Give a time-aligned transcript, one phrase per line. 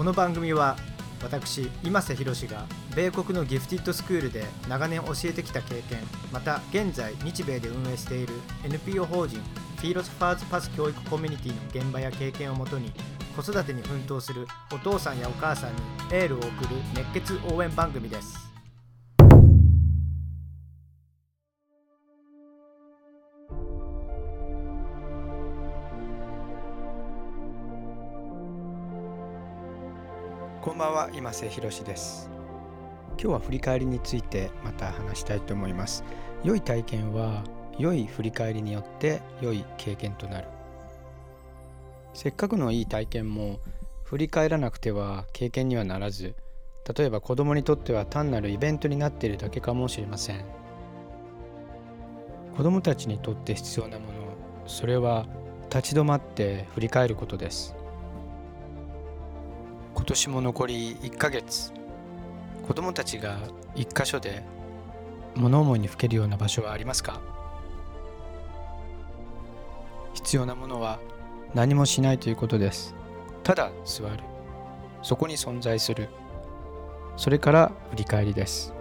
[0.00, 0.78] この番組は
[1.22, 2.64] 私今瀬宏が
[2.96, 5.98] 米国のギフティッドスクールで長年教えてきた経験
[6.32, 8.32] また現在日米で運営している
[8.64, 9.38] NPO 法人
[9.76, 12.90] フィーロスファーズパス教育コミュニティの現場や経験をもとに
[13.36, 16.50] 子育てに奮闘するお父さんやお母さんにエールを送る
[16.94, 18.49] 熱血応援番組です。
[30.62, 32.28] こんばんは今瀬宏です。
[33.12, 36.04] 今日は振り返りについてまた話したいと思います。
[36.44, 37.44] 良い体験は
[37.78, 40.48] 良い振り返りによって良い経験となる。
[42.12, 43.58] せっかくのいい体験も
[44.04, 46.34] 振り返らなくては経験にはならず
[46.94, 50.44] 例えば子供にとっては単なるイベントになっているだけかもしれません。
[52.54, 54.12] 子供たちにとって必要なもの
[54.66, 55.24] それは
[55.70, 57.79] 立ち止まって振り返ることです。
[60.00, 61.74] 今年も残り1ヶ月。
[62.66, 63.36] 子供たちが
[63.74, 64.42] 一箇所で
[65.36, 67.20] 物思いにふけるような場所はありますか？
[70.14, 71.00] 必要なものは
[71.54, 72.94] 何もしないということです。
[73.42, 74.24] ただ座る。
[75.02, 76.08] そこに存在する。
[77.18, 78.72] それから振り返りです。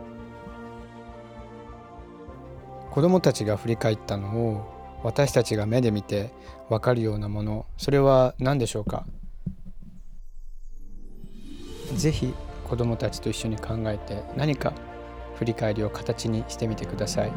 [2.91, 6.31] 子供たちが振り返ったのを私たちが目で見て
[6.69, 7.65] 分かるようなもの。
[7.77, 9.05] それは何でしょうか？
[11.99, 12.33] ぜひ
[12.63, 14.73] 子どもたちと一緒に考えて何か
[15.35, 17.31] 振り返りを形にしてみてください。